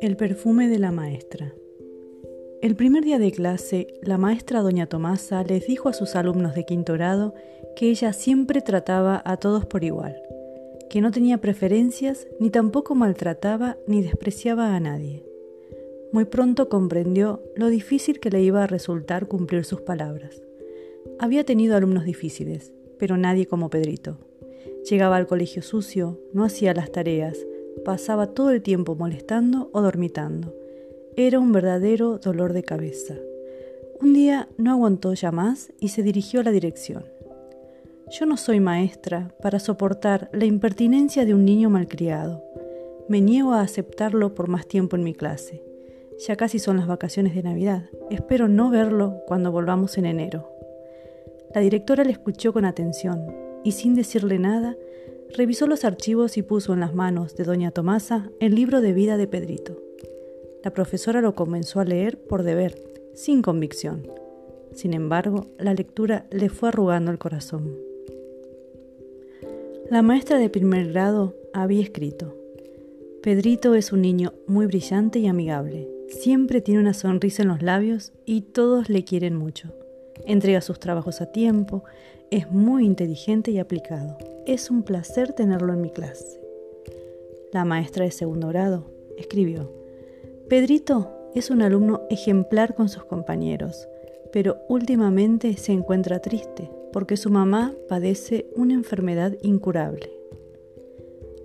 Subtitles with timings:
[0.00, 1.54] El perfume de la maestra.
[2.62, 6.64] El primer día de clase, la maestra doña Tomasa les dijo a sus alumnos de
[6.64, 7.34] quinto grado
[7.76, 10.16] que ella siempre trataba a todos por igual,
[10.88, 15.24] que no tenía preferencias ni tampoco maltrataba ni despreciaba a nadie.
[16.12, 20.42] Muy pronto comprendió lo difícil que le iba a resultar cumplir sus palabras.
[21.18, 24.29] Había tenido alumnos difíciles, pero nadie como Pedrito.
[24.88, 27.36] Llegaba al colegio sucio, no hacía las tareas,
[27.84, 30.54] pasaba todo el tiempo molestando o dormitando.
[31.16, 33.14] Era un verdadero dolor de cabeza.
[34.00, 37.04] Un día no aguantó ya más y se dirigió a la dirección.
[38.10, 42.42] Yo no soy maestra para soportar la impertinencia de un niño malcriado.
[43.08, 45.62] Me niego a aceptarlo por más tiempo en mi clase.
[46.26, 47.84] Ya casi son las vacaciones de Navidad.
[48.10, 50.48] Espero no verlo cuando volvamos en enero.
[51.54, 54.76] La directora le escuchó con atención y sin decirle nada,
[55.36, 59.16] revisó los archivos y puso en las manos de doña Tomasa el libro de vida
[59.16, 59.80] de Pedrito.
[60.62, 62.82] La profesora lo comenzó a leer por deber,
[63.14, 64.06] sin convicción.
[64.72, 67.76] Sin embargo, la lectura le fue arrugando el corazón.
[69.90, 72.36] La maestra de primer grado había escrito,
[73.22, 75.86] Pedrito es un niño muy brillante y amigable.
[76.08, 79.74] Siempre tiene una sonrisa en los labios y todos le quieren mucho.
[80.24, 81.84] Entrega sus trabajos a tiempo,
[82.30, 84.16] es muy inteligente y aplicado.
[84.46, 86.40] Es un placer tenerlo en mi clase.
[87.52, 88.84] La maestra de segundo grado
[89.16, 89.72] escribió,
[90.48, 93.88] Pedrito es un alumno ejemplar con sus compañeros,
[94.32, 100.10] pero últimamente se encuentra triste porque su mamá padece una enfermedad incurable.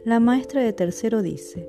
[0.03, 1.67] La maestra de tercero dice,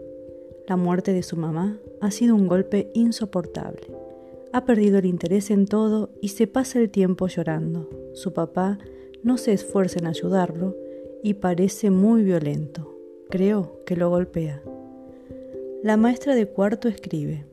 [0.66, 3.86] la muerte de su mamá ha sido un golpe insoportable.
[4.52, 7.88] Ha perdido el interés en todo y se pasa el tiempo llorando.
[8.14, 8.78] Su papá
[9.22, 10.76] no se esfuerza en ayudarlo
[11.22, 12.96] y parece muy violento.
[13.30, 14.62] Creo que lo golpea.
[15.82, 17.44] La maestra de cuarto escribe,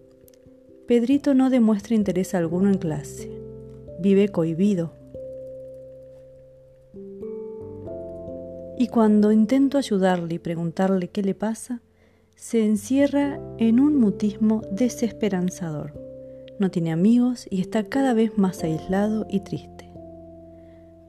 [0.87, 3.31] Pedrito no demuestra interés alguno en clase.
[3.99, 4.91] Vive cohibido.
[8.77, 11.81] Y cuando intento ayudarle y preguntarle qué le pasa,
[12.35, 15.93] se encierra en un mutismo desesperanzador.
[16.59, 19.72] No tiene amigos y está cada vez más aislado y triste.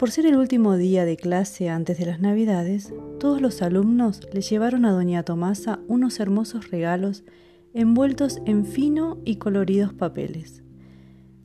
[0.04, 4.42] Por ser el último día de clase antes de las Navidades, todos los alumnos le
[4.42, 7.24] llevaron a doña Tomasa unos hermosos regalos
[7.72, 10.62] envueltos en fino y coloridos papeles.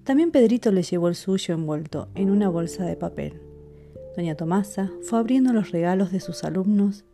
[0.03, 3.41] También Pedrito le llevó el suyo envuelto en una bolsa de papel.
[4.17, 7.05] Doña Tomasa fue abriendo los regalos de sus alumnos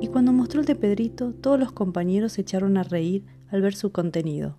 [0.00, 3.76] y cuando mostró el de Pedrito, todos los compañeros se echaron a reír al ver
[3.76, 4.58] su contenido.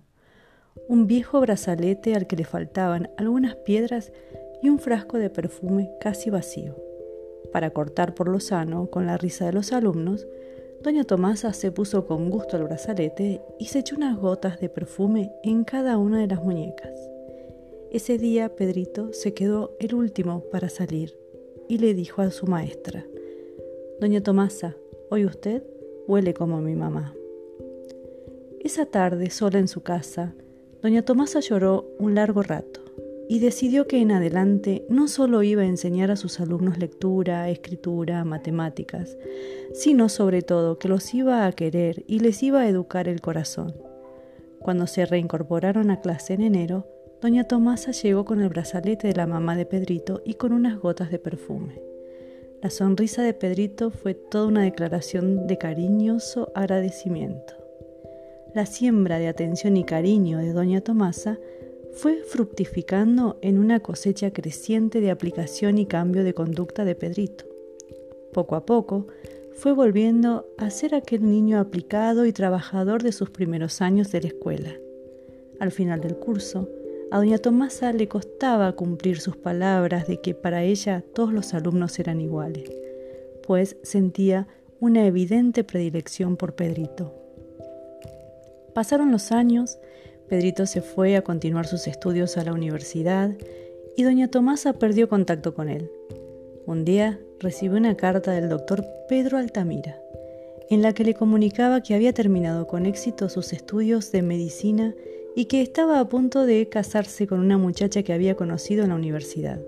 [0.88, 4.10] Un viejo brazalete al que le faltaban algunas piedras
[4.62, 6.76] y un frasco de perfume casi vacío.
[7.52, 10.26] Para cortar por lo sano, con la risa de los alumnos,
[10.82, 15.32] doña Tomasa se puso con gusto el brazalete y se echó unas gotas de perfume
[15.42, 16.92] en cada una de las muñecas.
[17.90, 21.16] Ese día Pedrito se quedó el último para salir
[21.68, 23.04] y le dijo a su maestra,
[24.00, 24.76] Doña Tomasa,
[25.12, 25.64] Hoy usted
[26.06, 27.14] huele como mi mamá.
[28.60, 30.34] Esa tarde, sola en su casa,
[30.82, 32.79] doña Tomasa lloró un largo rato
[33.30, 38.24] y decidió que en adelante no solo iba a enseñar a sus alumnos lectura, escritura,
[38.24, 39.16] matemáticas,
[39.72, 43.76] sino sobre todo que los iba a querer y les iba a educar el corazón.
[44.58, 46.88] Cuando se reincorporaron a clase en enero,
[47.22, 51.12] doña Tomasa llegó con el brazalete de la mamá de Pedrito y con unas gotas
[51.12, 51.80] de perfume.
[52.60, 57.54] La sonrisa de Pedrito fue toda una declaración de cariñoso agradecimiento.
[58.56, 61.38] La siembra de atención y cariño de doña Tomasa
[61.92, 67.44] fue fructificando en una cosecha creciente de aplicación y cambio de conducta de Pedrito.
[68.32, 69.06] Poco a poco,
[69.52, 74.28] fue volviendo a ser aquel niño aplicado y trabajador de sus primeros años de la
[74.28, 74.72] escuela.
[75.58, 76.68] Al final del curso,
[77.10, 81.98] a doña Tomasa le costaba cumplir sus palabras de que para ella todos los alumnos
[81.98, 82.70] eran iguales,
[83.46, 84.46] pues sentía
[84.78, 87.12] una evidente predilección por Pedrito.
[88.72, 89.78] Pasaron los años,
[90.30, 93.32] Pedrito se fue a continuar sus estudios a la universidad
[93.96, 95.90] y doña Tomasa perdió contacto con él.
[96.66, 100.00] Un día recibió una carta del doctor Pedro Altamira,
[100.70, 104.94] en la que le comunicaba que había terminado con éxito sus estudios de medicina
[105.34, 108.94] y que estaba a punto de casarse con una muchacha que había conocido en la
[108.94, 109.60] universidad.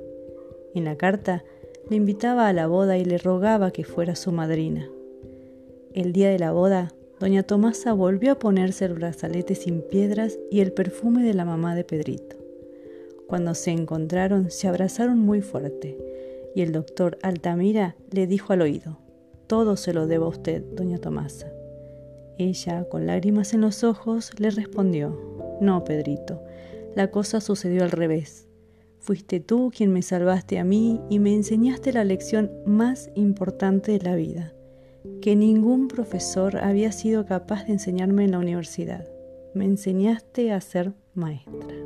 [0.77, 1.43] En la carta
[1.91, 4.89] le invitaba a la boda y le rogaba que fuera su madrina.
[5.93, 10.59] El día de la boda, doña Tomasa volvió a ponerse el brazalete sin piedras y
[10.59, 12.35] el perfume de la mamá de Pedrito.
[13.29, 15.97] Cuando se encontraron se abrazaron muy fuerte
[16.57, 18.99] y el doctor Altamira le dijo al oído,
[19.47, 21.47] todo se lo debo a usted, doña Tomasa.
[22.39, 25.17] Ella, con lágrimas en los ojos, le respondió,
[25.61, 26.43] No, Pedrito,
[26.97, 28.49] la cosa sucedió al revés.
[28.99, 34.01] Fuiste tú quien me salvaste a mí y me enseñaste la lección más importante de
[34.01, 34.53] la vida,
[35.21, 39.07] que ningún profesor había sido capaz de enseñarme en la universidad.
[39.55, 41.77] Me enseñaste a ser maestra.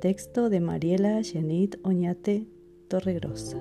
[0.00, 2.46] Texto de Mariela Janit Oñate
[2.88, 3.56] Torregrosa.